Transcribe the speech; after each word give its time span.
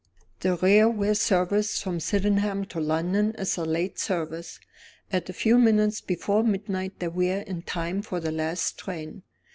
The 0.39 0.55
railway 0.55 1.13
service 1.13 1.79
from 1.79 1.99
Sydenham 1.99 2.65
to 2.69 2.79
London 2.79 3.35
is 3.37 3.55
a 3.55 3.63
late 3.65 3.99
service. 3.99 4.59
At 5.11 5.29
a 5.29 5.31
few 5.33 5.59
minutes 5.59 6.01
before 6.01 6.41
midnight 6.43 6.97
they 6.97 7.09
were 7.09 7.41
in 7.41 7.61
time 7.61 8.01
for 8.01 8.19
the 8.19 8.31
last 8.31 8.79
train. 8.79 9.21